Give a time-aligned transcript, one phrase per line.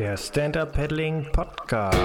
[0.00, 1.98] Der Stand-Up Paddling Podcast.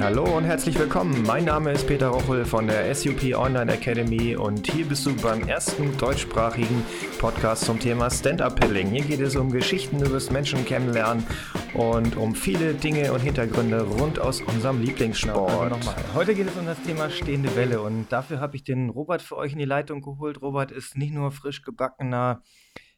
[0.00, 1.22] Hallo und herzlich willkommen.
[1.22, 5.46] Mein Name ist Peter Rochel von der SUP Online Academy und hier bist du beim
[5.46, 6.84] ersten deutschsprachigen
[7.20, 8.88] Podcast zum Thema Stand-Up Paddling.
[8.88, 11.24] Hier geht es um Geschichten über das Menschen kennenlernen
[11.72, 15.70] und um viele Dinge und Hintergründe rund aus unserem Lieblingssport.
[15.70, 15.94] Nochmal.
[16.14, 19.36] Heute geht es um das Thema stehende Welle und dafür habe ich den Robert für
[19.36, 20.42] euch in die Leitung geholt.
[20.42, 22.42] Robert ist nicht nur frisch gebackener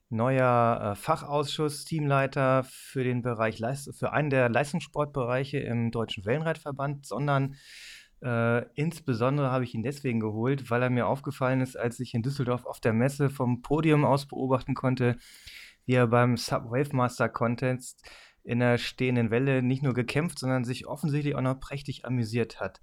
[0.09, 7.07] neuer äh, Fachausschuss, Teamleiter für den Bereich Leist für einen der Leistungssportbereiche im Deutschen Wellenreitverband,
[7.07, 7.57] sondern
[8.23, 12.23] äh, insbesondere habe ich ihn deswegen geholt, weil er mir aufgefallen ist, als ich in
[12.23, 15.17] Düsseldorf auf der Messe vom Podium aus beobachten konnte,
[15.85, 18.09] wie er beim Subwave Master Contest
[18.43, 22.81] in der stehenden Welle nicht nur gekämpft, sondern sich offensichtlich auch noch prächtig amüsiert hat.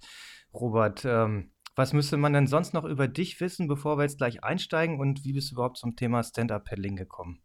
[0.52, 4.44] Robert, ähm, was müsste man denn sonst noch über dich wissen, bevor wir jetzt gleich
[4.44, 5.00] einsteigen?
[5.00, 7.42] Und wie bist du überhaupt zum Thema Stand-Up-Paddling gekommen?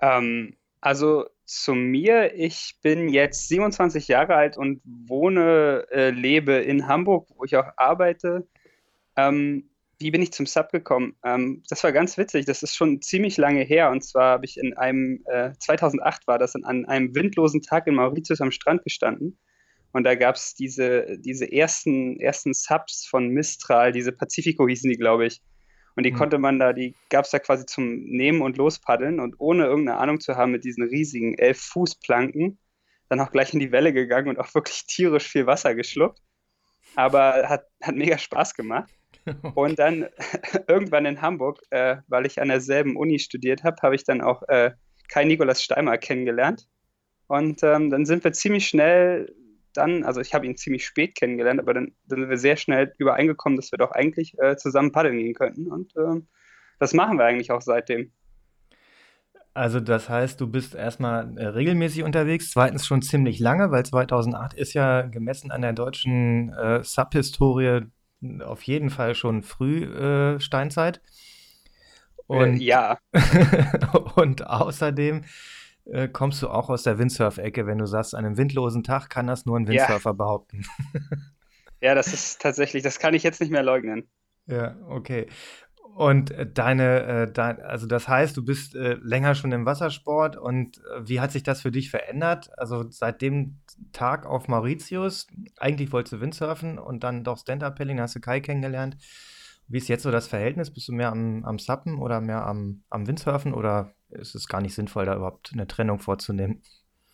[0.00, 6.86] Ähm, also zu mir, ich bin jetzt 27 Jahre alt und wohne, äh, lebe in
[6.86, 8.46] Hamburg, wo ich auch arbeite.
[9.16, 11.16] Ähm, wie bin ich zum Sub gekommen?
[11.24, 13.90] Ähm, das war ganz witzig, das ist schon ziemlich lange her.
[13.90, 17.94] Und zwar habe ich in einem, äh, 2008 war das, an einem windlosen Tag in
[17.94, 19.38] Mauritius am Strand gestanden
[19.96, 24.98] und da gab es diese, diese ersten, ersten Subs von Mistral, diese Pacifico hießen die,
[24.98, 25.40] glaube ich.
[25.94, 26.16] Und die mhm.
[26.16, 29.96] konnte man da, die gab es da quasi zum Nehmen und Lospaddeln und ohne irgendeine
[29.96, 32.58] Ahnung zu haben mit diesen riesigen elf Fußplanken,
[33.08, 36.20] dann auch gleich in die Welle gegangen und auch wirklich tierisch viel Wasser geschluckt.
[36.94, 38.92] Aber hat, hat mega Spaß gemacht.
[39.24, 39.52] Okay.
[39.54, 40.08] Und dann
[40.68, 44.42] irgendwann in Hamburg, äh, weil ich an derselben Uni studiert habe, habe ich dann auch
[44.48, 44.72] äh,
[45.08, 46.68] Kai Nikolas Steimer kennengelernt.
[47.28, 49.34] Und ähm, dann sind wir ziemlich schnell
[49.76, 52.94] dann, also ich habe ihn ziemlich spät kennengelernt, aber dann, dann, sind wir sehr schnell
[52.98, 55.66] übereingekommen, dass wir doch eigentlich äh, zusammen paddeln gehen könnten.
[55.66, 56.20] Und äh,
[56.78, 58.12] das machen wir eigentlich auch seitdem.
[59.54, 64.52] Also das heißt, du bist erstmal äh, regelmäßig unterwegs, zweitens schon ziemlich lange, weil 2008
[64.52, 67.86] ist ja gemessen an der deutschen äh, Sub-Historie
[68.44, 71.00] auf jeden Fall schon früh äh, Steinzeit.
[72.28, 72.98] Äh, und, ja.
[74.16, 75.24] und außerdem
[75.86, 79.26] äh, kommst du auch aus der Windsurf-Ecke, wenn du sagst, an einem windlosen Tag kann
[79.26, 80.14] das nur ein Windsurfer ja.
[80.14, 80.64] behaupten.
[81.80, 84.08] ja, das ist tatsächlich, das kann ich jetzt nicht mehr leugnen.
[84.46, 85.26] Ja, okay.
[85.94, 90.82] Und äh, deine, äh, dein, also das heißt, du bist länger schon im Wassersport und
[91.00, 92.50] wie hat sich das für dich verändert?
[92.58, 93.60] Also seit dem
[93.92, 95.26] Tag auf Mauritius,
[95.56, 98.96] eigentlich wolltest du Windsurfen und dann doch Stand-Up-Paddling, hast du Kai kennengelernt.
[99.68, 100.72] Wie ist jetzt so das Verhältnis?
[100.72, 104.60] Bist du mehr am, am Sappen oder mehr am, am Windsurfen oder ist es gar
[104.60, 106.62] nicht sinnvoll, da überhaupt eine Trennung vorzunehmen?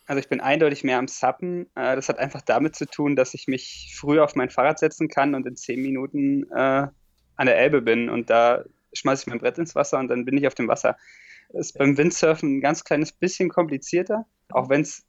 [0.05, 1.67] Also ich bin eindeutig mehr am Sappen.
[1.75, 5.07] Äh, das hat einfach damit zu tun, dass ich mich früher auf mein Fahrrad setzen
[5.07, 6.87] kann und in zehn Minuten äh,
[7.35, 10.37] an der Elbe bin und da schmeiße ich mein Brett ins Wasser und dann bin
[10.37, 10.97] ich auf dem Wasser.
[11.51, 15.05] Das ist beim Windsurfen ein ganz kleines bisschen komplizierter, auch wenn es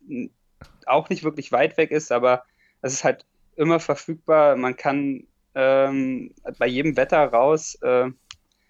[0.86, 2.44] auch nicht wirklich weit weg ist, aber
[2.82, 4.56] es ist halt immer verfügbar.
[4.56, 8.10] Man kann ähm, bei jedem Wetter raus, äh,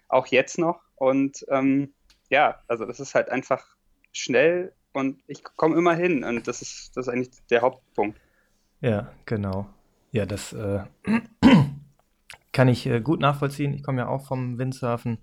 [0.07, 0.81] auch jetzt noch.
[0.95, 1.93] Und ähm,
[2.35, 3.65] ja, also das ist halt einfach
[4.11, 8.19] schnell und ich komme immer hin und das ist, das ist eigentlich der Hauptpunkt.
[8.81, 9.69] Ja, genau.
[10.11, 10.83] Ja, das äh,
[12.51, 13.73] kann ich äh, gut nachvollziehen.
[13.73, 15.19] Ich komme ja auch vom Windsurfen.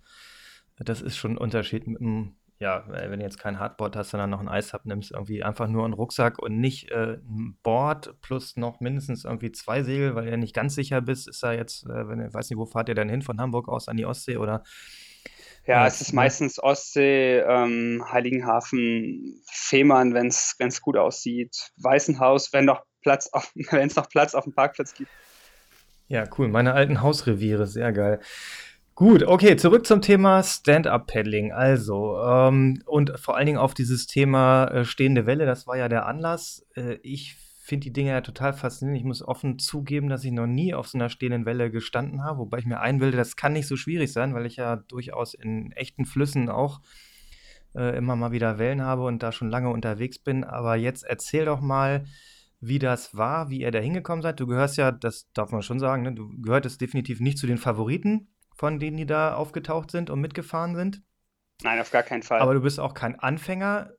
[0.78, 4.30] Das ist schon ein Unterschied mit dem ja, wenn du jetzt kein Hardboard hast, sondern
[4.30, 8.56] noch ein Eishub nimmst, irgendwie einfach nur einen Rucksack und nicht äh, ein Board plus
[8.56, 11.84] noch mindestens irgendwie zwei Segel, weil du ja nicht ganz sicher bist, ist da jetzt,
[11.86, 14.06] äh, wenn du weiß nicht, wo fahrt ihr denn hin von Hamburg aus an die
[14.06, 14.62] Ostsee oder?
[15.66, 22.82] Ja, es ist meistens Ostsee, ähm, Heiligenhafen, Fehmarn, wenn es gut aussieht, Weißenhaus, wenn noch
[23.02, 23.30] Platz
[23.70, 25.10] wenn es noch Platz auf dem Parkplatz gibt.
[26.08, 26.48] Ja, cool.
[26.48, 28.20] Meine alten Hausreviere, sehr geil.
[28.94, 31.52] Gut, okay, zurück zum Thema Stand-up-Paddling.
[31.52, 35.88] Also, ähm, und vor allen Dingen auf dieses Thema äh, stehende Welle, das war ja
[35.88, 36.66] der Anlass.
[36.76, 38.98] Äh, ich finde die Dinge ja total faszinierend.
[38.98, 42.40] Ich muss offen zugeben, dass ich noch nie auf so einer stehenden Welle gestanden habe,
[42.40, 45.70] wobei ich mir einbilde, das kann nicht so schwierig sein, weil ich ja durchaus in
[45.72, 46.80] echten Flüssen auch
[47.76, 50.42] äh, immer mal wieder Wellen habe und da schon lange unterwegs bin.
[50.42, 52.04] Aber jetzt erzähl doch mal,
[52.58, 54.40] wie das war, wie ihr da hingekommen seid.
[54.40, 56.12] Du gehörst ja, das darf man schon sagen, ne?
[56.14, 60.74] du gehörtest definitiv nicht zu den Favoriten von denen, die da aufgetaucht sind und mitgefahren
[60.74, 61.00] sind.
[61.62, 62.40] Nein, auf gar keinen Fall.
[62.40, 63.92] Aber du bist auch kein Anfänger.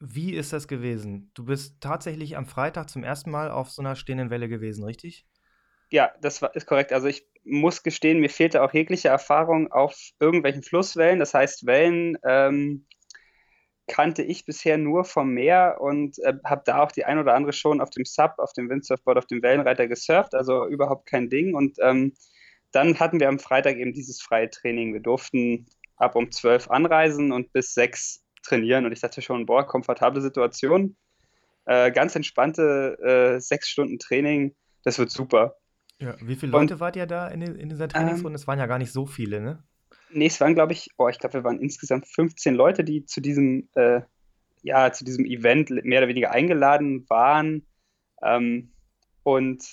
[0.00, 1.30] Wie ist das gewesen?
[1.34, 5.26] Du bist tatsächlich am Freitag zum ersten Mal auf so einer stehenden Welle gewesen, richtig?
[5.90, 6.92] Ja, das ist korrekt.
[6.92, 11.18] Also ich muss gestehen, mir fehlte auch jegliche Erfahrung auf irgendwelchen Flusswellen.
[11.18, 12.86] Das heißt, Wellen ähm,
[13.88, 17.52] kannte ich bisher nur vom Meer und äh, habe da auch die ein oder andere
[17.52, 20.34] schon auf dem Sub, auf dem Windsurfboard, auf dem Wellenreiter gesurft.
[20.34, 21.54] Also überhaupt kein Ding.
[21.54, 22.12] Und ähm,
[22.70, 24.92] dann hatten wir am Freitag eben dieses freie Training.
[24.92, 25.66] Wir durften
[25.96, 30.96] ab um 12 anreisen und bis 6 trainieren und ich dachte schon, boah, komfortable Situation,
[31.64, 34.54] äh, ganz entspannte äh, sechs Stunden Training,
[34.84, 35.56] das wird super.
[36.00, 38.30] Ja, wie viele Leute und, wart ihr da in, in dieser Trainingsrunde?
[38.30, 39.64] Ähm, es waren ja gar nicht so viele, ne?
[40.10, 43.20] Nee, es waren, glaube ich, oh, ich glaube, wir waren insgesamt 15 Leute, die zu
[43.20, 44.00] diesem, äh,
[44.62, 47.66] ja, zu diesem Event mehr oder weniger eingeladen waren.
[48.22, 48.72] Ähm,
[49.22, 49.64] und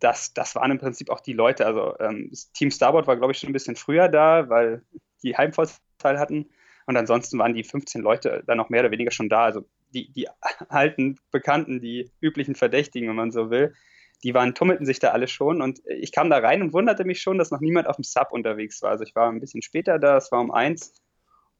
[0.00, 1.66] das, das waren im Prinzip auch die Leute.
[1.66, 4.82] Also ähm, Team Starboard war, glaube ich, schon ein bisschen früher da, weil
[5.22, 6.50] die Heimvorteil hatten.
[6.86, 9.44] Und ansonsten waren die 15 Leute dann noch mehr oder weniger schon da.
[9.44, 9.64] Also
[9.94, 10.28] die, die
[10.68, 13.74] alten Bekannten, die üblichen Verdächtigen, wenn man so will,
[14.22, 15.60] die waren, tummelten sich da alle schon.
[15.60, 18.28] Und ich kam da rein und wunderte mich schon, dass noch niemand auf dem Sub
[18.30, 18.90] unterwegs war.
[18.90, 20.94] Also ich war ein bisschen später da, es war um eins.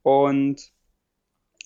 [0.03, 0.73] Und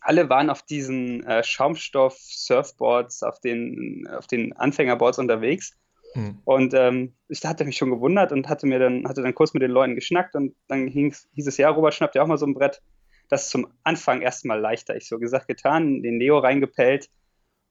[0.00, 5.76] alle waren auf diesen äh, Schaumstoff-Surfboards, auf den, auf den Anfängerboards unterwegs.
[6.14, 6.38] Mhm.
[6.44, 9.62] Und ähm, ich hatte mich schon gewundert und hatte mir dann, hatte dann kurz mit
[9.62, 12.55] den Leuten geschnackt und dann hieß es, ja, Robert schnappt ja auch mal so ein
[12.55, 12.81] Brett.
[13.28, 14.96] Das zum Anfang erstmal leichter.
[14.96, 17.08] Ich so gesagt, getan, den Leo reingepellt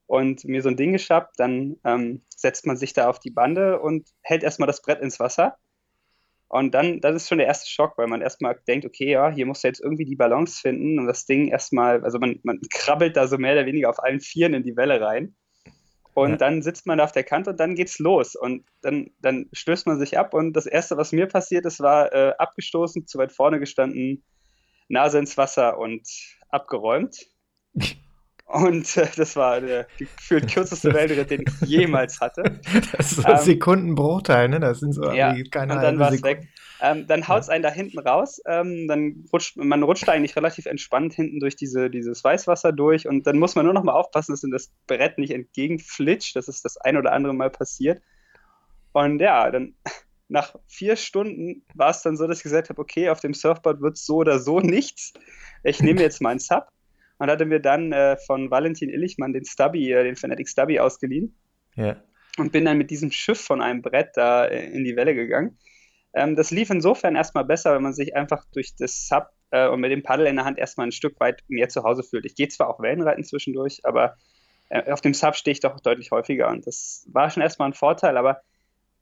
[0.07, 1.39] und mir so ein Ding geschnappt.
[1.39, 5.19] Dann ähm, setzt man sich da auf die Bande und hält erstmal das Brett ins
[5.19, 5.57] Wasser.
[6.47, 9.45] Und dann, das ist schon der erste Schock, weil man erstmal denkt, okay, ja, hier
[9.45, 13.27] muss jetzt irgendwie die Balance finden und das Ding erstmal, also man, man krabbelt da
[13.27, 15.35] so mehr oder weniger auf allen Vieren in die Welle rein.
[16.13, 16.37] Und ja.
[16.37, 18.35] dann sitzt man da auf der Kante und dann geht's los.
[18.35, 20.33] Und dann, dann stößt man sich ab.
[20.33, 24.23] Und das Erste, was mir passiert ist, war äh, abgestoßen, zu weit vorne gestanden,
[24.87, 26.07] Nase ins Wasser und
[26.49, 27.27] abgeräumt.
[28.47, 32.43] Und äh, das war der gefühlt kürzeste Weltritt, den ich jemals hatte.
[32.91, 34.59] Das ist so ein ähm, Sekundenbruchteil, ne?
[34.59, 36.47] Das sind so ja, keine und dann war es weg.
[36.79, 38.39] Ähm, dann haut es einen da hinten raus.
[38.45, 43.25] Ähm, dann rutscht man rutscht eigentlich relativ entspannt hinten durch diese, dieses Weißwasser durch und
[43.25, 46.35] dann muss man nur noch mal aufpassen, dass in das Brett nicht entgegenflitscht.
[46.35, 48.01] Das ist das ein oder andere Mal passiert.
[48.93, 49.73] Und ja, dann
[50.27, 53.81] nach vier Stunden war es dann so, dass ich gesagt habe, okay, auf dem Surfboard
[53.81, 55.13] wird so oder so nichts.
[55.63, 56.67] Ich nehme jetzt meinen Sub
[57.17, 61.35] und hatte mir dann äh, von Valentin Illichmann den Stubby, äh, den Fanatic Stubby ausgeliehen.
[61.75, 61.97] Ja.
[62.37, 65.57] Und bin dann mit diesem Schiff von einem Brett da äh, in die Welle gegangen.
[66.13, 69.79] Ähm, das lief insofern erstmal besser, wenn man sich einfach durch das Sub äh, und
[69.79, 72.25] mit dem Paddel in der Hand erstmal ein Stück weit mehr zu Hause fühlt.
[72.25, 74.15] Ich gehe zwar auch Wellenreiten zwischendurch, aber
[74.69, 77.73] äh, auf dem Sub stehe ich doch deutlich häufiger und das war schon erstmal ein
[77.73, 78.41] Vorteil, aber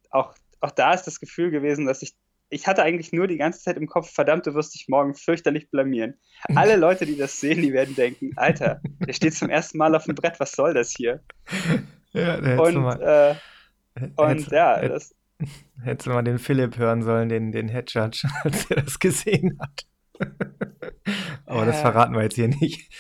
[0.10, 0.34] auch,
[0.64, 2.16] auch da ist das Gefühl gewesen, dass ich
[2.50, 5.72] ich hatte eigentlich nur die ganze Zeit im Kopf, verdammt, du wirst dich morgen fürchterlich
[5.72, 6.20] blamieren.
[6.56, 10.06] Alle Leute, die das sehen, die werden denken, Alter, der steht zum ersten Mal auf
[10.06, 11.22] dem Brett, was soll das hier?
[12.16, 13.40] Ja, und, mal,
[13.98, 15.16] äh, und ja, hätt, das.
[15.84, 19.58] Hättest du mal den Philipp hören sollen, den, den Head Judge, als er das gesehen
[19.60, 19.88] hat.
[21.48, 22.94] Aber äh, das verraten wir jetzt hier nicht.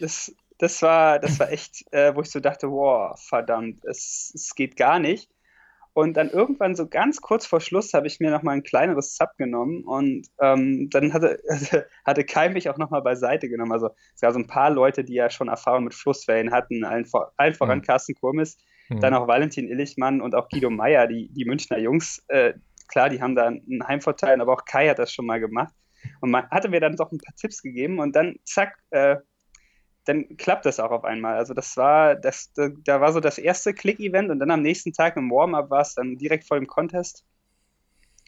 [0.00, 4.52] Das, das, war, das war echt, äh, wo ich so dachte, wow, verdammt, es, es
[4.56, 5.30] geht gar nicht.
[5.96, 9.30] Und dann irgendwann so ganz kurz vor Schluss habe ich mir nochmal ein kleineres Sub
[9.38, 11.40] genommen und ähm, dann hatte,
[12.04, 13.72] hatte Kai mich auch nochmal beiseite genommen.
[13.72, 17.06] Also es gab so ein paar Leute, die ja schon Erfahrung mit Flusswellen hatten, allen,
[17.06, 17.82] vor, allen voran mhm.
[17.82, 18.58] Carsten Kurmis,
[18.90, 19.00] mhm.
[19.00, 22.22] dann auch Valentin Illichmann und auch Guido Meyer, die, die Münchner Jungs.
[22.28, 22.52] Äh,
[22.88, 25.72] klar, die haben da einen Heimvorteil, aber auch Kai hat das schon mal gemacht.
[26.20, 29.16] Und man hatte mir dann doch ein paar Tipps gegeben und dann zack, äh,
[30.06, 31.36] dann klappt das auch auf einmal.
[31.36, 34.92] Also das war, das, da, da war so das erste Click-Event und dann am nächsten
[34.92, 37.24] Tag im Warm-up war es dann direkt vor dem Contest.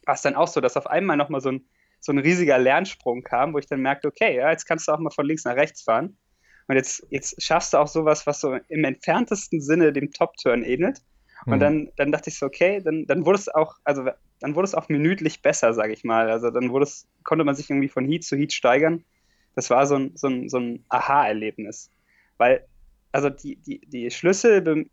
[0.04, 1.64] War es dann auch so, dass auf einmal nochmal so ein,
[2.00, 4.98] so ein riesiger Lernsprung kam, wo ich dann merkte, okay, ja, jetzt kannst du auch
[4.98, 6.16] mal von links nach rechts fahren.
[6.66, 11.00] Und jetzt, jetzt schaffst du auch sowas, was so im entferntesten Sinne dem Top-Turn ähnelt.
[11.46, 11.60] Und mhm.
[11.60, 14.04] dann, dann dachte ich so, okay, dann, dann wurde es auch, also
[14.40, 16.28] dann wurde es auch minütlich besser, sage ich mal.
[16.28, 19.04] Also dann wurde es, konnte man sich irgendwie von Heat zu Heat steigern
[19.58, 21.90] das war so ein, so ein, so ein Aha-Erlebnis.
[22.36, 22.64] Weil,
[23.10, 24.86] also die, die, die Schlüssel,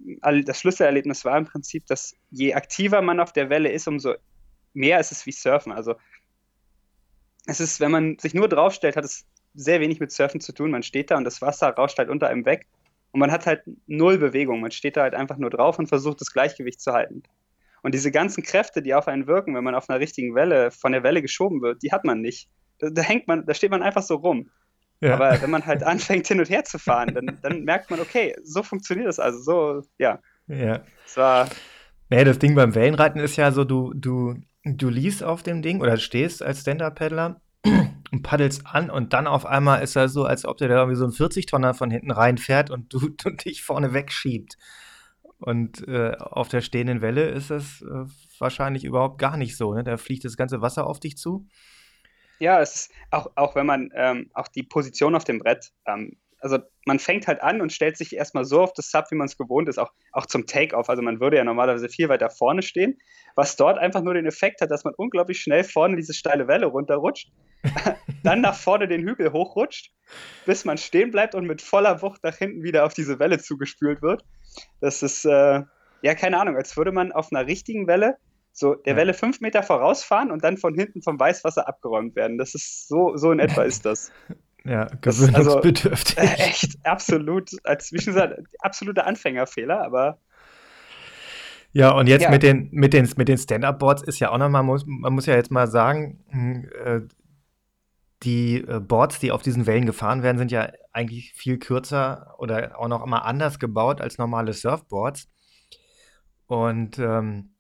[0.43, 4.15] das Schlüsselerlebnis war im Prinzip, dass je aktiver man auf der Welle ist, umso
[4.73, 5.71] mehr ist es wie Surfen.
[5.71, 5.93] Also
[7.45, 10.71] es ist, wenn man sich nur draufstellt, hat es sehr wenig mit Surfen zu tun.
[10.71, 12.65] Man steht da und das Wasser rauscht halt unter einem weg.
[13.11, 14.61] Und man hat halt null Bewegung.
[14.61, 17.21] Man steht da halt einfach nur drauf und versucht, das Gleichgewicht zu halten.
[17.83, 20.91] Und diese ganzen Kräfte, die auf einen wirken, wenn man auf einer richtigen Welle von
[20.91, 22.49] der Welle geschoben wird, die hat man nicht.
[22.91, 24.49] Da, hängt man, da steht man einfach so rum.
[25.01, 25.15] Ja.
[25.15, 28.35] Aber wenn man halt anfängt, hin und her zu fahren, dann, dann merkt man, okay,
[28.43, 29.39] so funktioniert das also.
[29.39, 30.19] So, ja.
[30.47, 30.81] Ja.
[31.03, 31.49] Das war.
[32.09, 35.81] Nee, das Ding beim Wellenreiten ist ja so, du, du, du liest auf dem Ding
[35.81, 37.41] oder stehst als Stand-Up-Paddler
[38.11, 40.97] und paddelst an und dann auf einmal ist das so, als ob der da irgendwie
[40.97, 44.57] so ein 40-Tonner von hinten reinfährt und du, du dich vorne wegschiebt.
[45.39, 48.05] Und äh, auf der stehenden Welle ist das äh,
[48.39, 49.73] wahrscheinlich überhaupt gar nicht so.
[49.73, 49.83] Ne?
[49.83, 51.47] Da fliegt das ganze Wasser auf dich zu.
[52.39, 56.17] Ja, es ist auch, auch wenn man ähm, auch die Position auf dem Brett, ähm,
[56.45, 59.25] also man fängt halt an und stellt sich erstmal so auf das Sub, wie man
[59.25, 60.89] es gewohnt ist, auch, auch zum Take-Off.
[60.89, 62.99] Also man würde ja normalerweise viel weiter vorne stehen,
[63.35, 66.67] was dort einfach nur den Effekt hat, dass man unglaublich schnell vorne diese steile Welle
[66.67, 67.31] runterrutscht,
[68.23, 69.91] dann nach vorne den Hügel hochrutscht,
[70.45, 74.03] bis man stehen bleibt und mit voller Wucht nach hinten wieder auf diese Welle zugespült
[74.03, 74.23] wird.
[74.81, 75.63] Das ist, äh,
[76.03, 78.17] ja, keine Ahnung, als würde man auf einer richtigen Welle
[78.57, 78.97] so der ja.
[78.97, 82.37] Welle fünf Meter vorausfahren und dann von hinten vom Weißwasser abgeräumt werden.
[82.37, 84.11] Das ist so, so in etwa ist das.
[84.67, 86.17] Ja, gewöhnungsbedürftig.
[86.17, 90.17] Also, äh, echt, absolut, als wie schon gesagt, absoluter Anfängerfehler, aber.
[91.71, 92.31] Ja, und jetzt ja.
[92.31, 95.51] mit den, mit den, mit den Stand-Up-Boards ist ja auch nochmal, man muss ja jetzt
[95.51, 97.01] mal sagen, hm, äh,
[98.23, 102.79] die äh, Boards, die auf diesen Wellen gefahren werden, sind ja eigentlich viel kürzer oder
[102.79, 105.29] auch noch immer anders gebaut als normale Surfboards.
[106.47, 107.54] Und ähm,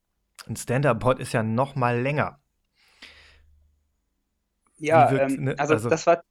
[0.47, 2.39] ein Stand-Up-Board ist ja noch mal länger.
[4.77, 5.55] Ja, wirkt, ähm, ne?
[5.57, 6.23] also, also, das war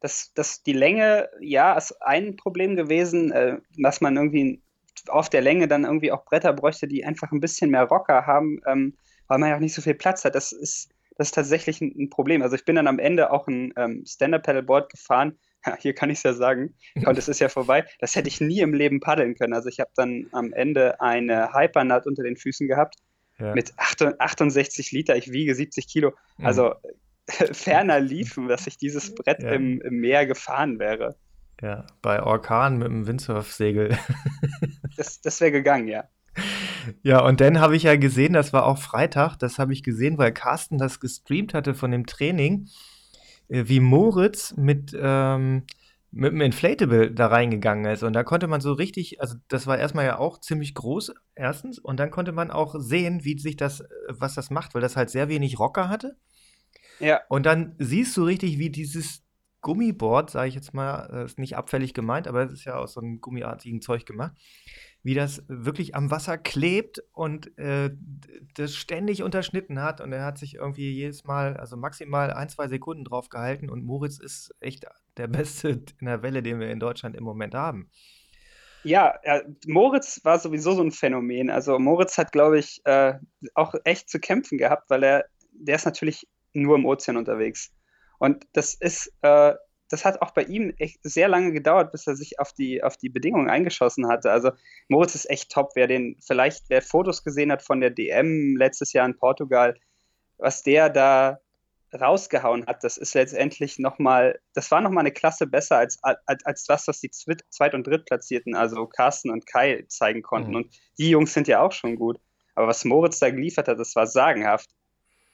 [0.00, 4.62] das, das, die Länge, ja, ist ein Problem gewesen, äh, dass man irgendwie
[5.08, 8.60] auf der Länge dann irgendwie auch Bretter bräuchte, die einfach ein bisschen mehr Rocker haben,
[8.66, 8.96] ähm,
[9.28, 10.34] weil man ja auch nicht so viel Platz hat.
[10.34, 12.42] Das ist, das ist tatsächlich ein, ein Problem.
[12.42, 15.38] Also ich bin dann am Ende auch ein ähm, Stand-Up-Paddleboard gefahren.
[15.66, 16.72] Ja, hier kann ich es ja sagen.
[17.04, 17.84] Und es ist ja vorbei.
[17.98, 19.52] Das hätte ich nie im Leben paddeln können.
[19.52, 22.96] Also ich habe dann am Ende eine Hypernut unter den Füßen gehabt
[23.40, 23.54] ja.
[23.54, 25.16] mit 68 Liter.
[25.16, 26.12] Ich wiege 70 Kilo.
[26.38, 26.46] Mhm.
[26.46, 26.74] Also
[27.52, 31.16] ferner liefen, dass ich dieses Brett im, im, Meer gefahren wäre.
[31.60, 33.96] Ja, bei Orkan mit dem Windsurfsegel.
[34.96, 36.04] das das wäre gegangen, ja.
[37.02, 40.16] Ja, und dann habe ich ja gesehen, das war auch Freitag, das habe ich gesehen,
[40.18, 42.68] weil Carsten das gestreamt hatte von dem Training,
[43.48, 45.64] äh, wie Moritz mit, ähm,
[46.12, 48.02] mit dem Inflatable da reingegangen ist.
[48.02, 51.78] Und da konnte man so richtig, also das war erstmal ja auch ziemlich groß, erstens,
[51.78, 55.10] und dann konnte man auch sehen, wie sich das, was das macht, weil das halt
[55.10, 56.16] sehr wenig Rocker hatte.
[56.98, 57.20] Ja.
[57.28, 59.22] Und dann siehst du richtig, wie dieses
[59.60, 63.00] Gummiboard, sage ich jetzt mal, ist nicht abfällig gemeint, aber es ist ja aus so
[63.00, 64.32] einem gummiartigen Zeug gemacht,
[65.02, 67.90] wie das wirklich am Wasser klebt und äh,
[68.54, 70.00] das ständig unterschnitten hat.
[70.00, 73.70] Und er hat sich irgendwie jedes Mal, also maximal ein, zwei Sekunden drauf gehalten.
[73.70, 75.68] Und Moritz ist echt der Beste
[76.00, 77.90] in der Welle, den wir in Deutschland im Moment haben.
[78.82, 81.50] Ja, ja, Moritz war sowieso so ein Phänomen.
[81.50, 83.14] Also Moritz hat, glaube ich, äh,
[83.54, 87.72] auch echt zu kämpfen gehabt, weil er, der ist natürlich nur im Ozean unterwegs.
[88.18, 89.54] Und das ist, äh,
[89.90, 92.96] das hat auch bei ihm echt sehr lange gedauert, bis er sich auf die, auf
[92.96, 94.30] die Bedingungen eingeschossen hatte.
[94.30, 94.52] Also
[94.88, 95.72] Moritz ist echt top.
[95.74, 99.76] Wer den, vielleicht, wer Fotos gesehen hat von der DM letztes Jahr in Portugal,
[100.38, 101.40] was der da
[101.92, 106.64] rausgehauen hat, das ist letztendlich nochmal, das war nochmal eine Klasse besser als, als, als
[106.64, 110.50] das, was die Zweit- und Drittplatzierten, also Carsten und Kai, zeigen konnten.
[110.50, 110.56] Mhm.
[110.56, 112.20] Und die Jungs sind ja auch schon gut.
[112.54, 114.70] Aber was Moritz da geliefert hat, das war sagenhaft.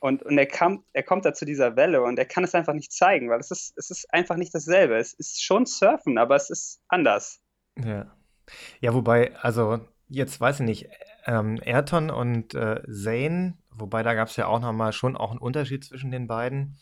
[0.06, 2.74] Und, und er, kam, er kommt da zu dieser Welle und er kann es einfach
[2.74, 4.96] nicht zeigen, weil es ist, es ist einfach nicht dasselbe.
[4.96, 7.40] Es ist schon Surfen, aber es ist anders.
[7.76, 8.16] Ja.
[8.78, 10.88] Ja, wobei, also jetzt weiß ich nicht,
[11.24, 15.40] ähm, Ayrton und äh, Zane, wobei da gab es ja auch nochmal schon auch einen
[15.40, 16.78] Unterschied zwischen den beiden.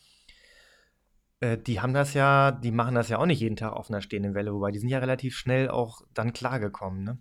[1.41, 4.03] Äh, die haben das ja, die machen das ja auch nicht jeden Tag auf einer
[4.03, 7.19] stehenden Welle, wobei die sind ja relativ schnell auch dann klargekommen, ne?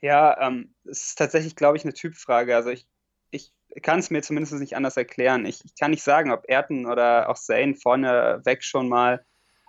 [0.00, 2.56] Ja, ähm, es ist tatsächlich, glaube ich, eine Typfrage.
[2.56, 2.88] Also ich,
[3.30, 5.46] ich kann es mir zumindest nicht anders erklären.
[5.46, 9.24] Ich, ich, kann nicht sagen, ob Ayrton oder auch Zane vorne weg schon mal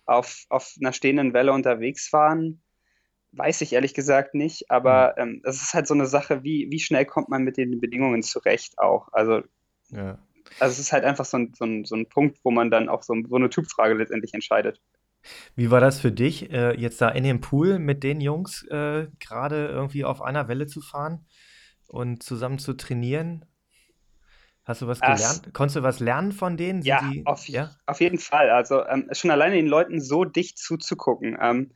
[0.05, 2.61] auf, auf einer stehenden Welle unterwegs waren.
[3.31, 5.21] Weiß ich ehrlich gesagt nicht, aber mhm.
[5.21, 8.23] ähm, das ist halt so eine Sache, wie, wie schnell kommt man mit den Bedingungen
[8.23, 9.09] zurecht auch.
[9.11, 9.43] Also,
[9.89, 10.17] ja.
[10.59, 12.89] also es ist halt einfach so ein, so, ein, so ein Punkt, wo man dann
[12.89, 14.81] auch so, so eine Typfrage letztendlich entscheidet.
[15.55, 19.07] Wie war das für dich, äh, jetzt da in dem Pool mit den Jungs äh,
[19.19, 21.25] gerade irgendwie auf einer Welle zu fahren
[21.87, 23.45] und zusammen zu trainieren?
[24.69, 25.41] Hast du was gelernt?
[25.47, 26.83] Ach, Konntest du was lernen von denen?
[26.83, 28.51] Ja, die, auf, ja, auf, jeden Fall.
[28.51, 31.35] Also ähm, schon alleine den Leuten so dicht zuzugucken.
[31.41, 31.71] Ähm,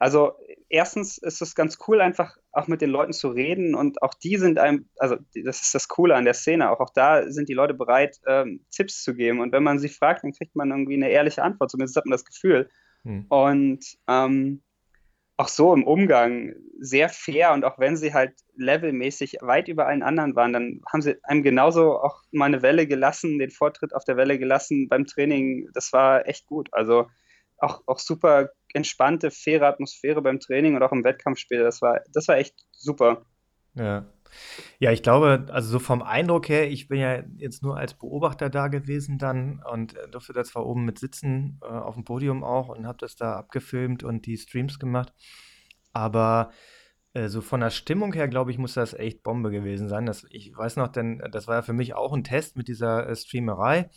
[0.00, 0.32] also
[0.68, 4.36] erstens ist es ganz cool, einfach auch mit den Leuten zu reden und auch die
[4.36, 7.54] sind einem, also das ist das Coole an der Szene, auch, auch da sind die
[7.54, 10.94] Leute bereit, ähm, Tipps zu geben und wenn man sie fragt, dann kriegt man irgendwie
[10.94, 12.68] eine ehrliche Antwort, zumindest hat man das Gefühl.
[13.04, 13.26] Hm.
[13.28, 14.64] Und ähm,
[15.36, 20.02] auch so im Umgang sehr fair und auch wenn sie halt levelmäßig weit über allen
[20.02, 24.04] anderen waren, dann haben sie einem genauso auch mal eine Welle gelassen, den Vortritt auf
[24.04, 25.68] der Welle gelassen beim Training.
[25.74, 26.68] Das war echt gut.
[26.72, 27.08] Also
[27.58, 31.62] auch, auch super entspannte, faire Atmosphäre beim Training und auch im Wettkampfspiel.
[31.62, 33.24] Das war, das war echt super.
[33.74, 34.04] Ja.
[34.78, 38.50] Ja, ich glaube, also so vom Eindruck her, ich bin ja jetzt nur als Beobachter
[38.50, 42.44] da gewesen dann und äh, durfte da zwar oben mit sitzen, äh, auf dem Podium
[42.44, 45.12] auch und habe das da abgefilmt und die Streams gemacht.
[45.92, 46.50] Aber
[47.14, 50.06] äh, so von der Stimmung her, glaube ich, muss das echt Bombe gewesen sein.
[50.06, 53.08] Das, ich weiß noch, denn das war ja für mich auch ein Test mit dieser
[53.08, 53.88] äh, Streamerei.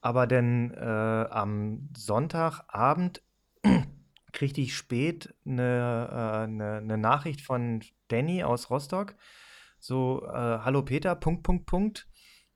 [0.00, 3.22] Aber denn äh, am Sonntagabend
[4.32, 9.14] kriegte ich spät eine, äh, eine, eine Nachricht von Danny aus Rostock.
[9.86, 12.08] So, äh, hallo Peter, Punkt, Punkt, Punkt.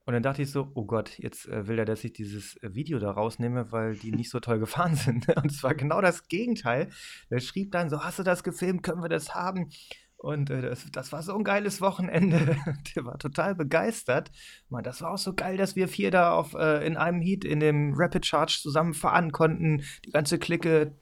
[0.07, 2.75] Und dann dachte ich so, oh Gott, jetzt äh, will er, dass ich dieses äh,
[2.75, 5.29] Video da rausnehme, weil die nicht so toll gefahren sind.
[5.37, 6.89] Und es war genau das Gegenteil.
[7.31, 9.69] Der schrieb dann so, hast du das gefilmt, können wir das haben?
[10.17, 12.57] Und äh, das, das, war so ein geiles Wochenende.
[12.97, 14.31] Der war total begeistert.
[14.71, 17.45] Man, das war auch so geil, dass wir vier da auf, äh, in einem Heat
[17.45, 19.83] in dem Rapid Charge zusammen fahren konnten.
[20.07, 20.97] Die ganze Clique.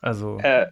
[0.00, 0.38] Also.
[0.38, 0.68] Äh,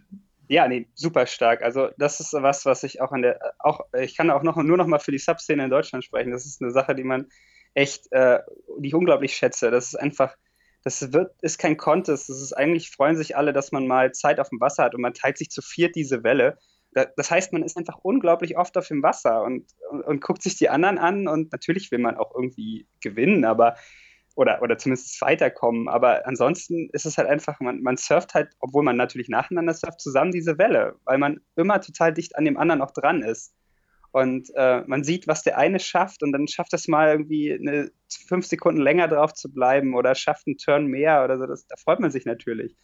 [0.53, 1.63] ja, nee, super stark.
[1.63, 4.77] Also das ist was, was ich auch an der, auch, ich kann auch noch, nur
[4.77, 6.31] noch mal für die Subszene in Deutschland sprechen.
[6.31, 7.27] Das ist eine Sache, die man
[7.73, 8.39] echt, äh,
[8.77, 9.71] die ich unglaublich schätze.
[9.71, 10.35] Das ist einfach,
[10.83, 12.29] das wird, ist kein Contest.
[12.29, 15.01] Das ist eigentlich, freuen sich alle, dass man mal Zeit auf dem Wasser hat und
[15.01, 16.59] man teilt sich zu viert diese Welle.
[16.91, 20.55] Das heißt, man ist einfach unglaublich oft auf dem Wasser und, und, und guckt sich
[20.55, 23.75] die anderen an und natürlich will man auch irgendwie gewinnen, aber
[24.35, 25.87] oder, oder zumindest weiterkommen.
[25.87, 30.01] Aber ansonsten ist es halt einfach, man, man surft halt, obwohl man natürlich nacheinander surft,
[30.01, 33.53] zusammen diese Welle, weil man immer total dicht an dem anderen auch dran ist.
[34.11, 37.91] Und äh, man sieht, was der eine schafft und dann schafft es mal irgendwie eine,
[38.27, 41.47] fünf Sekunden länger drauf zu bleiben oder schafft einen Turn mehr oder so.
[41.47, 42.75] Das, da freut man sich natürlich.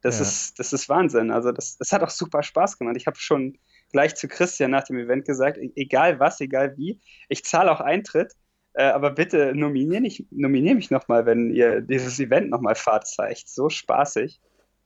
[0.00, 0.22] Das, ja.
[0.22, 1.32] ist, das ist Wahnsinn.
[1.32, 2.96] Also das, das hat auch super Spaß gemacht.
[2.96, 3.58] Ich habe schon
[3.90, 7.80] gleich zu Christian nach dem Event gesagt, e-, egal was, egal wie, ich zahle auch
[7.80, 8.32] Eintritt
[8.74, 13.06] äh, aber bitte nominiere, nicht, nominiere mich nochmal, wenn ihr dieses Event nochmal fahrt.
[13.28, 14.40] Echt so spaßig.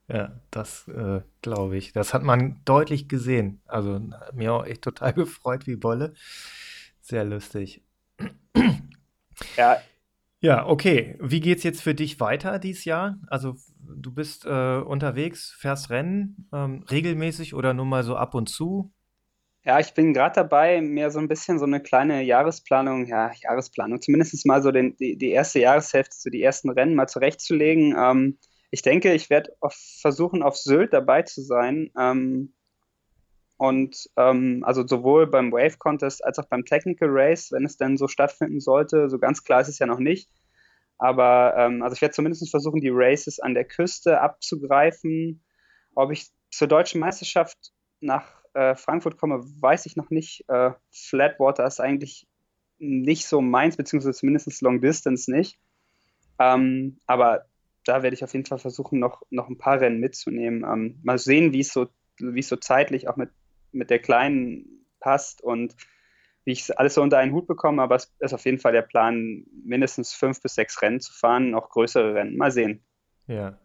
[0.07, 1.93] Ja, das äh, glaube ich.
[1.93, 3.61] Das hat man deutlich gesehen.
[3.65, 4.01] Also
[4.33, 6.13] mir auch echt total gefreut wie Bolle.
[7.01, 7.83] Sehr lustig.
[9.57, 9.81] Ja.
[10.39, 11.17] Ja, okay.
[11.19, 13.19] Wie geht es jetzt für dich weiter dieses Jahr?
[13.27, 18.47] Also du bist äh, unterwegs, fährst Rennen ähm, regelmäßig oder nur mal so ab und
[18.47, 18.93] zu?
[19.67, 23.99] Ja, ich bin gerade dabei, mir so ein bisschen so eine kleine Jahresplanung, ja, Jahresplanung,
[23.99, 27.95] zumindest mal so den, die, die erste Jahreshälfte, so die ersten Rennen mal zurechtzulegen.
[27.97, 28.37] Ähm,
[28.69, 29.51] ich denke, ich werde
[30.01, 31.89] versuchen, auf Sylt dabei zu sein.
[31.99, 32.53] Ähm,
[33.57, 37.97] und ähm, also sowohl beim Wave Contest als auch beim Technical Race, wenn es denn
[37.97, 39.09] so stattfinden sollte.
[39.09, 40.29] So ganz klar ist es ja noch nicht.
[40.99, 45.43] Aber ähm, also ich werde zumindest versuchen, die Races an der Küste abzugreifen.
[45.95, 50.45] Ob ich zur deutschen Meisterschaft nach äh, Frankfurt komme, weiß ich noch nicht.
[50.47, 52.27] Äh, Flatwater ist eigentlich
[52.77, 55.59] nicht so meins, beziehungsweise zumindest Long Distance nicht.
[56.39, 57.45] Ähm, aber
[57.83, 60.63] da werde ich auf jeden Fall versuchen, noch, noch ein paar Rennen mitzunehmen.
[60.63, 61.87] Ähm, mal sehen, wie es so,
[62.19, 63.29] es so zeitlich auch mit,
[63.71, 65.75] mit der Kleinen passt und
[66.45, 67.81] wie ich es alles so unter einen Hut bekomme.
[67.81, 71.55] Aber es ist auf jeden Fall der Plan, mindestens fünf bis sechs Rennen zu fahren,
[71.55, 72.37] auch größere Rennen.
[72.37, 72.83] Mal sehen.
[73.27, 73.57] Ja.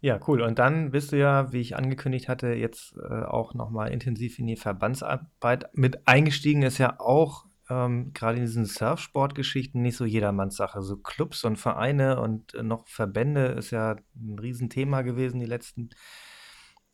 [0.00, 0.42] Ja, cool.
[0.42, 4.46] Und dann bist du ja, wie ich angekündigt hatte, jetzt äh, auch nochmal intensiv in
[4.46, 6.62] die Verbandsarbeit mit eingestiegen.
[6.62, 10.82] Ist ja auch ähm, gerade in diesen Surfsportgeschichten nicht so jedermanns Sache.
[10.82, 15.90] So Clubs und Vereine und äh, noch Verbände ist ja ein Riesenthema gewesen die letzten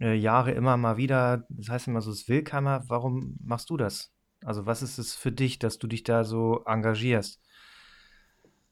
[0.01, 1.47] äh, Jahre immer mal wieder.
[1.51, 2.85] Das heißt immer so, es will keiner.
[2.89, 4.13] Warum machst du das?
[4.45, 7.41] Also was ist es für dich, dass du dich da so engagierst?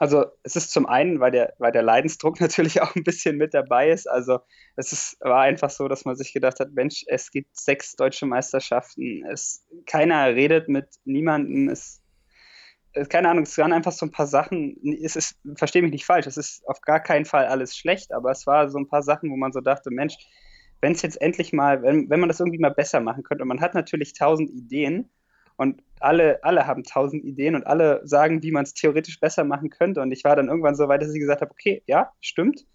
[0.03, 3.55] Also es ist zum einen, weil der, weil der Leidensdruck natürlich auch ein bisschen mit
[3.55, 4.11] dabei ist.
[4.11, 4.41] Also
[4.75, 8.27] es ist, war einfach so, dass man sich gedacht hat, Mensch, es gibt sechs deutsche
[8.27, 12.03] Meisterschaften, es, keiner redet mit niemandem, es,
[13.11, 16.27] keine Ahnung, es waren einfach so ein paar Sachen, es ist, verstehe mich nicht falsch,
[16.27, 19.31] es ist auf gar keinen Fall alles schlecht, aber es war so ein paar Sachen,
[19.31, 20.17] wo man so dachte, Mensch,
[20.81, 23.49] wenn es jetzt endlich mal, wenn, wenn man das irgendwie mal besser machen könnte, und
[23.49, 25.13] man hat natürlich tausend Ideen,
[25.57, 29.71] und alle, alle haben tausend Ideen und alle sagen, wie man es theoretisch besser machen
[29.71, 30.01] könnte.
[30.01, 32.67] Und ich war dann irgendwann so weit, dass ich gesagt habe, okay, ja, stimmt.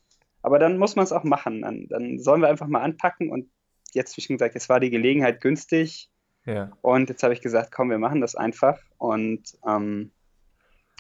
[0.42, 1.62] Aber dann muss man es auch machen.
[1.62, 3.30] Dann, dann sollen wir einfach mal anpacken.
[3.30, 3.50] Und
[3.94, 6.10] jetzt, wie schon gesagt, jetzt war die Gelegenheit günstig.
[6.46, 6.72] Ja.
[6.82, 8.80] Und jetzt habe ich gesagt, komm, wir machen das einfach.
[8.98, 10.12] Und ähm,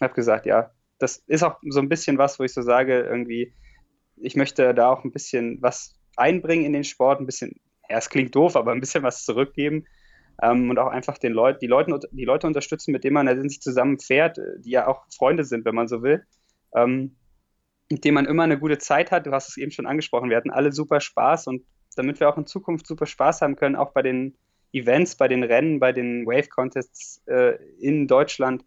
[0.01, 3.53] habe gesagt, ja, das ist auch so ein bisschen was, wo ich so sage, irgendwie,
[4.17, 8.09] ich möchte da auch ein bisschen was einbringen in den Sport, ein bisschen, ja, es
[8.09, 9.85] klingt doof, aber ein bisschen was zurückgeben
[10.41, 13.50] ähm, und auch einfach den Leut, die, Leute, die Leute unterstützen, mit denen man in
[13.50, 16.23] sich zusammen fährt, äh, die ja auch Freunde sind, wenn man so will,
[16.76, 17.15] ähm,
[17.89, 19.26] mit denen man immer eine gute Zeit hat.
[19.26, 21.63] Du hast es eben schon angesprochen, wir hatten alle super Spaß und
[21.95, 24.36] damit wir auch in Zukunft super Spaß haben können, auch bei den
[24.73, 28.63] Events, bei den Rennen, bei den Wave Contests äh, in Deutschland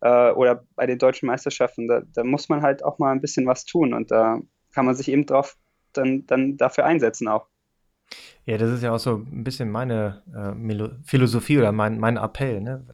[0.00, 3.46] äh, oder bei den deutschen Meisterschaften, da, da, muss man halt auch mal ein bisschen
[3.46, 4.40] was tun und da
[4.72, 5.56] kann man sich eben drauf
[5.92, 7.48] dann, dann dafür einsetzen auch.
[8.44, 12.60] Ja, das ist ja auch so ein bisschen meine äh, Philosophie oder mein, mein Appell.
[12.60, 12.86] Ne?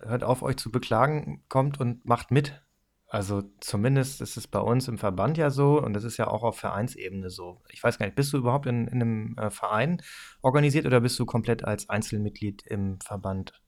[0.00, 2.60] Hört auf, euch zu beklagen, kommt und macht mit.
[3.06, 6.44] Also zumindest ist es bei uns im Verband ja so und das ist ja auch
[6.44, 7.60] auf Vereinsebene so.
[7.68, 10.00] Ich weiß gar nicht, bist du überhaupt in, in einem äh, Verein
[10.42, 13.60] organisiert oder bist du komplett als Einzelmitglied im Verband?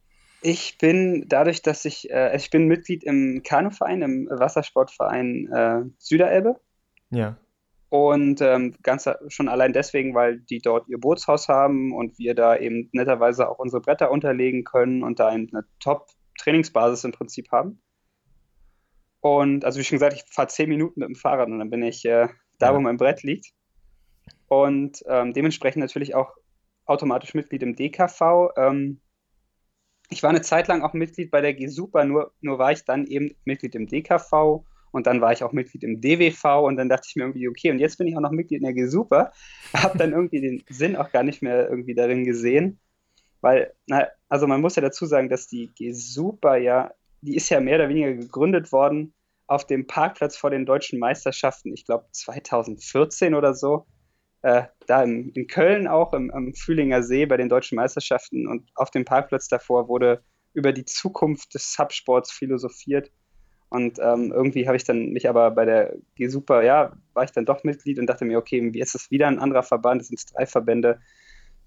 [0.42, 6.60] Ich bin dadurch, dass ich, äh, ich bin Mitglied im Kanuverein, im Wassersportverein äh, Süderelbe.
[7.10, 7.36] Ja.
[7.92, 12.56] Und ähm, ganz schon allein deswegen, weil die dort ihr Bootshaus haben und wir da
[12.56, 17.82] eben netterweise auch unsere Bretter unterlegen können und da eine Top-Trainingsbasis im Prinzip haben.
[19.20, 21.82] Und also wie schon gesagt, ich fahre zehn Minuten mit dem Fahrrad und dann bin
[21.82, 22.28] ich äh,
[22.58, 22.74] da, ja.
[22.74, 23.52] wo mein Brett liegt.
[24.48, 26.34] Und ähm, dementsprechend natürlich auch
[26.86, 28.52] automatisch Mitglied im DKV.
[28.56, 29.02] Ähm,
[30.08, 33.04] ich war eine Zeit lang auch Mitglied bei der G-Super, nur, nur war ich dann
[33.06, 37.06] eben Mitglied im DKV und dann war ich auch Mitglied im DWV und dann dachte
[37.08, 39.32] ich mir irgendwie, okay, und jetzt bin ich auch noch Mitglied in der G-Super.
[39.74, 42.78] Habe dann irgendwie den Sinn auch gar nicht mehr irgendwie darin gesehen.
[43.40, 47.60] Weil, na, also man muss ja dazu sagen, dass die G-Super ja, die ist ja
[47.60, 49.14] mehr oder weniger gegründet worden
[49.46, 53.86] auf dem Parkplatz vor den deutschen Meisterschaften, ich glaube 2014 oder so.
[54.42, 58.70] Äh, da im, in Köln auch, im, am Fühlinger See bei den deutschen Meisterschaften und
[58.74, 63.10] auf dem Parkplatz davor wurde über die Zukunft des Subsports philosophiert.
[63.72, 67.46] Und ähm, irgendwie habe ich dann mich aber bei der G-Super, ja, war ich dann
[67.46, 70.44] doch Mitglied und dachte mir, okay, jetzt ist wieder ein anderer Verband, es sind drei
[70.44, 71.00] Verbände.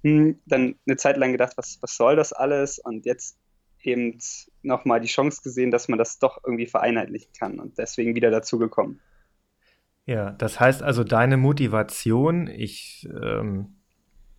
[0.03, 2.77] Hm, dann eine Zeit lang gedacht, was, was soll das alles?
[2.77, 3.39] Und jetzt
[3.81, 4.19] eben
[4.61, 9.01] nochmal die Chance gesehen, dass man das doch irgendwie vereinheitlichen kann und deswegen wieder dazugekommen.
[10.05, 13.77] Ja, das heißt also, deine Motivation, ich ähm,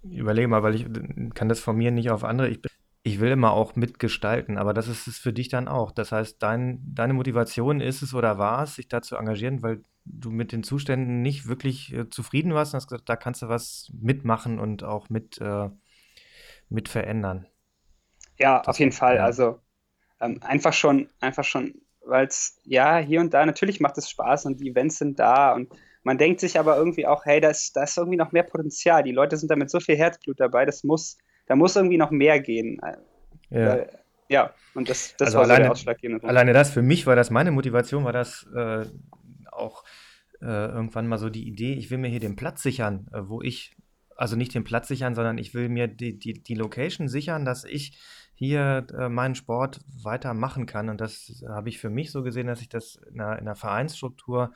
[0.05, 0.87] überlege mal, weil ich
[1.35, 2.71] kann das von mir nicht auf andere, ich bin
[3.07, 5.93] ich will immer auch mitgestalten, aber das ist es für dich dann auch.
[5.93, 9.85] Das heißt, dein, deine Motivation ist es oder war es, sich da zu engagieren, weil
[10.05, 13.49] du mit den Zuständen nicht wirklich äh, zufrieden warst und hast gesagt, da kannst du
[13.49, 15.71] was mitmachen und auch mit, äh,
[16.69, 17.47] mit verändern.
[18.41, 19.17] Ja, das, auf jeden Fall.
[19.17, 19.25] Ja.
[19.25, 19.61] Also
[20.21, 24.47] ähm, einfach schon, einfach schon, weil es, ja, hier und da, natürlich macht es Spaß
[24.47, 27.77] und die Events sind da und man denkt sich aber irgendwie auch, hey, da ist,
[27.77, 29.05] da ist irgendwie noch mehr Potenzial.
[29.05, 32.11] Die Leute sind da mit so viel Herzblut dabei, das muss, da muss irgendwie noch
[32.11, 32.81] mehr gehen.
[33.51, 33.87] Ja.
[34.29, 37.17] ja, und das, das also war alleine, so der ausschlaggebende Alleine das, für mich war
[37.17, 38.85] das, meine Motivation war das äh,
[39.53, 39.85] auch
[40.41, 43.43] äh, irgendwann mal so die Idee, ich will mir hier den Platz sichern, äh, wo
[43.43, 43.77] ich,
[44.17, 47.65] also nicht den Platz sichern, sondern ich will mir die, die, die Location sichern, dass
[47.65, 47.99] ich
[48.35, 50.91] hier äh, meinen Sport weitermachen kann.
[50.91, 53.57] Und das habe ich für mich so gesehen, dass ich das in einer, in einer
[53.57, 54.53] Vereinsstruktur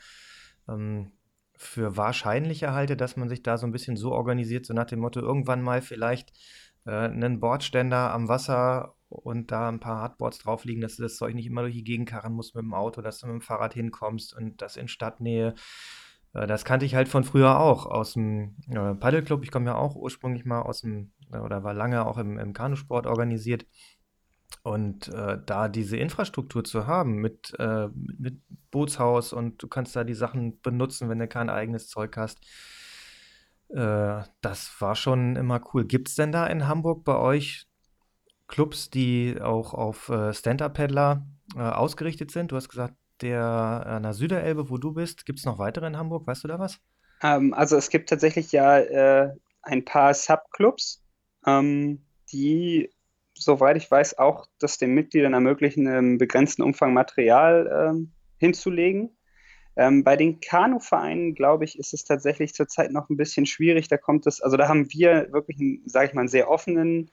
[0.68, 1.12] ähm,
[1.56, 5.00] für wahrscheinlicher halte, dass man sich da so ein bisschen so organisiert, so nach dem
[5.00, 6.32] Motto, irgendwann mal vielleicht
[6.86, 11.16] äh, einen Bordständer am Wasser und da ein paar Hardboards drauf liegen, dass du das
[11.16, 13.40] Zeug nicht immer durch die Gegend karren musst mit dem Auto, dass du mit dem
[13.40, 15.54] Fahrrad hinkommst und das in Stadtnähe.
[16.32, 19.42] Äh, das kannte ich halt von früher auch aus dem äh, Paddelclub.
[19.42, 23.06] Ich komme ja auch ursprünglich mal aus dem, oder war lange auch im, im Kanusport
[23.06, 23.66] organisiert.
[24.62, 27.88] Und äh, da diese Infrastruktur zu haben mit, äh,
[28.18, 28.40] mit
[28.70, 32.40] Bootshaus und du kannst da die Sachen benutzen, wenn du kein eigenes Zeug hast,
[33.72, 35.86] äh, das war schon immer cool.
[35.86, 37.66] Gibt es denn da in Hamburg bei euch
[38.48, 42.52] Clubs, die auch auf äh, Stand-Up-Paddler äh, ausgerichtet sind?
[42.52, 45.96] Du hast gesagt, der an der Süderelbe, wo du bist, gibt es noch weitere in
[45.96, 46.26] Hamburg?
[46.26, 46.80] Weißt du da was?
[47.22, 51.02] Ähm, also es gibt tatsächlich ja äh, ein paar Subclubs,
[51.46, 52.02] ähm,
[52.32, 52.90] die,
[53.34, 59.16] soweit ich weiß, auch das den Mitgliedern ermöglichen, einen begrenzten Umfang Material ähm, hinzulegen.
[59.80, 63.88] Ähm, bei den Kanuvereinen, glaube ich, ist es tatsächlich zurzeit noch ein bisschen schwierig.
[63.88, 67.10] Da kommt es, also da haben wir wirklich, einen, sage ich mal, einen sehr offenen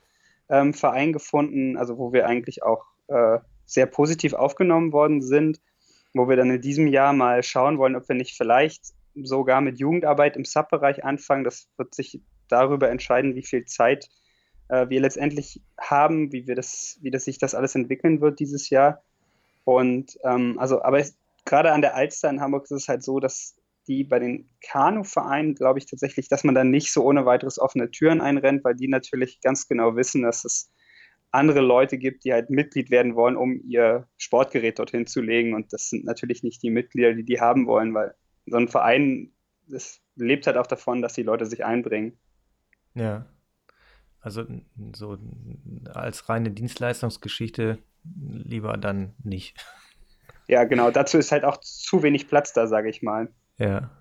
[0.50, 5.62] ähm, Verein gefunden, also wo wir eigentlich auch äh, sehr positiv aufgenommen worden sind,
[6.14, 9.80] wo wir dann in diesem Jahr mal schauen wollen, ob wir nicht vielleicht sogar mit
[9.80, 11.46] Jugendarbeit im Sub-Bereich anfangen.
[11.46, 14.10] Das wird sich darüber entscheiden, wie viel Zeit
[14.68, 18.70] äh, wir letztendlich haben, wie wir das, wie das sich das alles entwickeln wird dieses
[18.70, 19.04] Jahr.
[19.64, 21.16] Und ähm, also, aber es,
[21.48, 23.56] gerade an der Alster in Hamburg ist es halt so, dass
[23.88, 27.90] die bei den Kanuvereinen, glaube ich tatsächlich, dass man dann nicht so ohne weiteres offene
[27.90, 30.72] Türen einrennt, weil die natürlich ganz genau wissen, dass es
[31.32, 35.54] andere Leute gibt, die halt Mitglied werden wollen, um ihr Sportgerät dorthin zu legen.
[35.54, 38.14] Und das sind natürlich nicht die Mitglieder, die die haben wollen, weil
[38.46, 39.32] so ein Verein,
[39.68, 42.18] das lebt halt auch davon, dass die Leute sich einbringen.
[42.94, 43.26] Ja.
[44.20, 44.46] Also
[44.94, 45.18] so
[45.94, 49.64] als reine Dienstleistungsgeschichte lieber dann nicht.
[50.48, 50.92] Ja, genau.
[50.92, 53.34] Dazu ist halt auch zu wenig Platz da, sage ich mal.
[53.58, 53.92] Ja.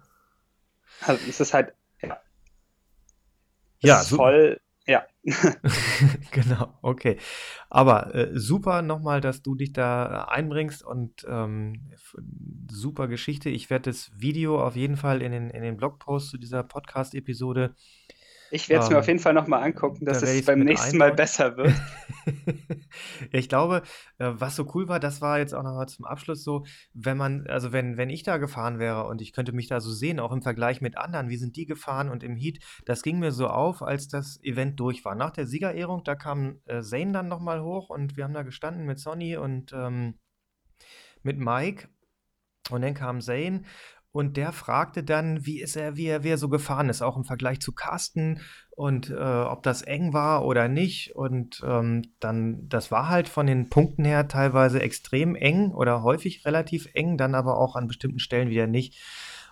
[1.00, 2.20] Also es ist halt, ja.
[3.80, 5.04] Es ja, ist voll, ja.
[6.30, 7.18] genau, okay.
[7.68, 11.90] Aber äh, super nochmal, dass du dich da einbringst und ähm,
[12.70, 13.50] super Geschichte.
[13.50, 17.74] Ich werde das Video auf jeden Fall in den, in den Blogpost zu dieser Podcast-Episode
[18.50, 20.98] ich werde es mir auf ähm, jeden Fall nochmal angucken, dass da es beim nächsten
[20.98, 21.74] Mal besser wird.
[23.32, 23.82] ja, ich glaube,
[24.18, 27.46] äh, was so cool war, das war jetzt auch nochmal zum Abschluss so, wenn man,
[27.48, 30.32] also wenn, wenn ich da gefahren wäre und ich könnte mich da so sehen, auch
[30.32, 33.48] im Vergleich mit anderen, wie sind die gefahren und im Heat, das ging mir so
[33.48, 35.14] auf, als das Event durch war.
[35.14, 38.87] Nach der Siegerehrung, da kam äh, Zane dann nochmal hoch und wir haben da gestanden
[38.87, 40.18] mit Sonny und ähm,
[41.22, 41.88] mit Mike
[42.70, 43.62] und dann kam Zane
[44.16, 47.18] und der fragte dann, wie ist er, wie er, wie er so gefahren ist, auch
[47.18, 51.14] im Vergleich zu Carsten und äh, ob das eng war oder nicht.
[51.14, 56.46] Und ähm, dann, das war halt von den Punkten her teilweise extrem eng oder häufig
[56.46, 58.98] relativ eng, dann aber auch an bestimmten Stellen wieder nicht.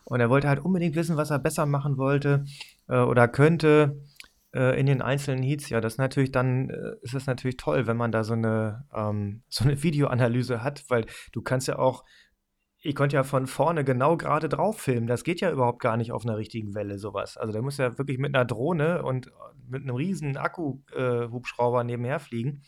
[0.05, 2.46] Und er wollte halt unbedingt wissen, was er besser machen wollte
[2.88, 4.00] äh, oder könnte
[4.55, 5.68] äh, in den einzelnen Heats.
[5.68, 8.87] Ja, das ist natürlich dann, äh, ist es natürlich toll, wenn man da so eine,
[8.94, 12.03] ähm, so eine Videoanalyse hat, weil du kannst ja auch
[12.85, 15.07] ich konnte ja von vorne genau gerade drauf filmen.
[15.07, 17.38] Das geht ja überhaupt gar nicht auf einer richtigen Welle, sowas.
[17.38, 19.33] Also der muss ja wirklich mit einer Drohne und
[19.66, 22.62] mit einem riesen Akku-Hubschrauber äh, nebenher fliegen,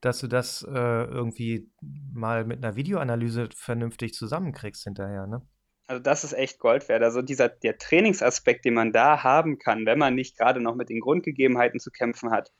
[0.00, 0.72] dass du das äh,
[1.04, 1.70] irgendwie
[2.14, 5.42] mal mit einer Videoanalyse vernünftig zusammenkriegst hinterher, ne?
[5.86, 7.02] Also das ist echt Gold wert.
[7.02, 10.88] Also dieser der Trainingsaspekt, den man da haben kann, wenn man nicht gerade noch mit
[10.88, 12.52] den Grundgegebenheiten zu kämpfen hat,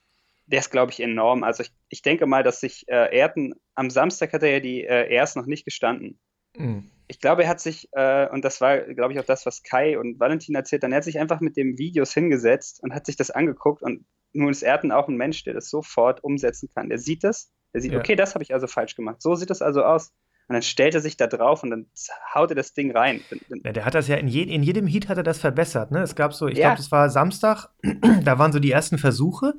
[0.45, 1.43] der ist, glaube ich, enorm.
[1.43, 4.85] Also ich, ich denke mal, dass sich äh, Erden, am Samstag hat er ja die
[4.85, 6.19] äh, erst noch nicht gestanden.
[6.57, 6.91] Mhm.
[7.09, 9.97] Ich glaube, er hat sich, äh, und das war, glaube ich, auch das, was Kai
[9.97, 13.15] und Valentin erzählt haben, er hat sich einfach mit dem Videos hingesetzt und hat sich
[13.15, 16.89] das angeguckt und nun ist Erden auch ein Mensch, der das sofort umsetzen kann.
[16.89, 17.99] Der sieht das, der sieht, ja.
[17.99, 19.21] okay, das habe ich also falsch gemacht.
[19.21, 20.11] So sieht das also aus.
[20.49, 21.87] Und dann stellt er sich da drauf und dann
[22.33, 23.19] haut er das Ding rein.
[23.65, 25.91] Ja, der hat das ja in, je, in jedem Heat hat er das verbessert.
[25.91, 26.01] Ne?
[26.01, 26.67] Es gab so, ich ja.
[26.67, 27.69] glaube, das war Samstag,
[28.23, 29.55] da waren so die ersten Versuche.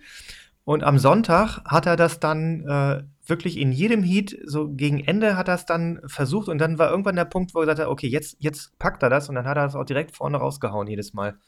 [0.69, 5.35] Und am Sonntag hat er das dann äh, wirklich in jedem Heat, so gegen Ende
[5.35, 7.89] hat er es dann versucht und dann war irgendwann der Punkt, wo er gesagt hat,
[7.89, 10.87] okay, jetzt, jetzt packt er das und dann hat er es auch direkt vorne rausgehauen
[10.87, 11.39] jedes Mal.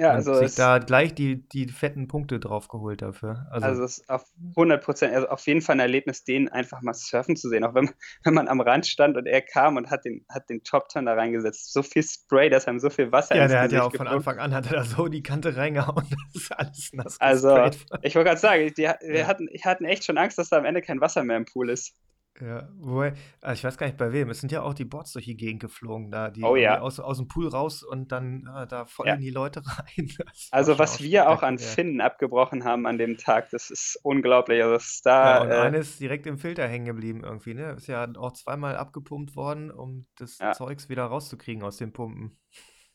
[0.00, 3.46] Ja, also sich da gleich die, die fetten Punkte drauf geholt dafür.
[3.50, 4.24] Also, also es ist auf
[4.56, 7.64] 100 Prozent, also auf jeden Fall ein Erlebnis, den einfach mal surfen zu sehen.
[7.64, 7.90] Auch wenn,
[8.24, 11.12] wenn man am Rand stand und er kam und hat den, hat den Top-Turn da
[11.12, 11.74] reingesetzt.
[11.74, 14.38] So viel Spray, dass einem so viel Wasser Ja, der hat ja auch von Anfang
[14.38, 16.06] an hat er da so die Kante reingehauen.
[16.32, 17.20] Das ist alles nass.
[17.20, 17.70] Also,
[18.02, 19.26] ich wollte gerade sagen, die, wir ja.
[19.26, 21.94] hatten, hatten echt schon Angst, dass da am Ende kein Wasser mehr im Pool ist.
[22.40, 24.30] Ja, wobei, also ich weiß gar nicht bei wem.
[24.30, 26.80] Es sind ja auch die Bots durch die Gegend geflogen, da die oh, ja.
[26.80, 29.14] aus, aus dem Pool raus und dann äh, da voll ja.
[29.14, 30.10] in die Leute rein.
[30.50, 34.62] Also was wir auch an Finnen abgebrochen haben an dem Tag, das ist unglaublich.
[34.62, 37.72] Also da, ja, und äh, eines direkt im Filter hängen geblieben irgendwie, ne?
[37.72, 40.38] Ist ja auch zweimal abgepumpt worden, um das.
[40.56, 42.38] Zeugs wieder rauszukriegen aus den Pumpen.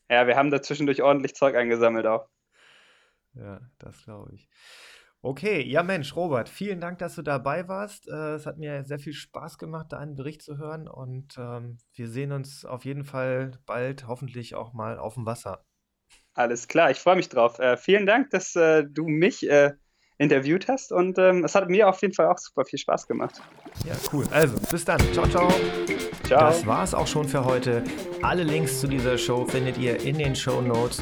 [0.10, 2.28] Ja, wir haben da zwischendurch ordentlich Zeug eingesammelt auch.
[3.34, 4.50] Ja, das glaube ich.
[5.26, 8.08] Okay, ja Mensch, Robert, vielen Dank, dass du dabei warst.
[8.08, 12.08] Äh, es hat mir sehr viel Spaß gemacht, deinen Bericht zu hören und ähm, wir
[12.10, 15.66] sehen uns auf jeden Fall bald hoffentlich auch mal auf dem Wasser.
[16.36, 17.58] Alles klar, ich freue mich drauf.
[17.58, 19.50] Äh, vielen Dank, dass äh, du mich
[20.20, 23.42] interviewt hast und ähm, es hat mir auf jeden Fall auch super viel Spaß gemacht.
[23.84, 24.26] Ja, cool.
[24.30, 25.00] Also, bis dann.
[25.12, 25.52] Ciao, ciao.
[26.24, 26.40] Ciao.
[26.40, 27.84] Das war es auch schon für heute.
[28.22, 31.02] Alle Links zu dieser Show findet ihr in den Show Notes.